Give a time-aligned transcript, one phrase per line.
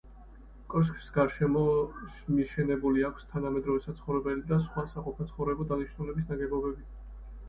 [0.73, 1.59] კოშკს გარშემო
[2.37, 6.87] მიშენებული აქვს თანამედროვე საცხოვრებელი და სხვა საყოფაცხოვრებო დანიშნულების ნაგებობები.